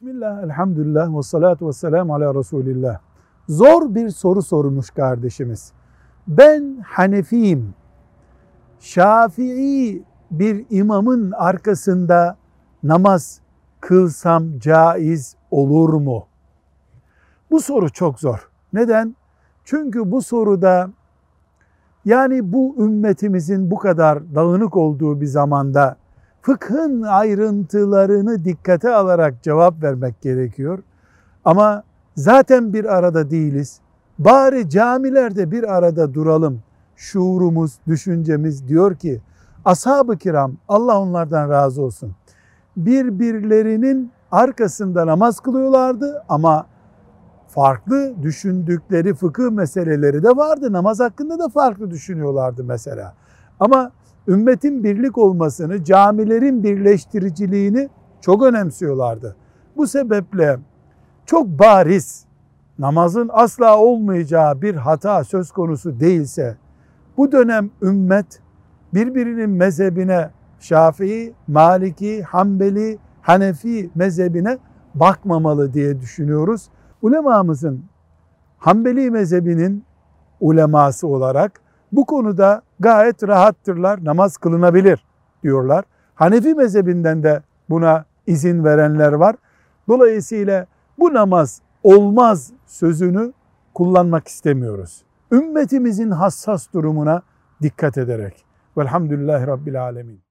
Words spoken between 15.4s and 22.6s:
olur mu? Bu soru çok zor. Neden? Çünkü bu soruda yani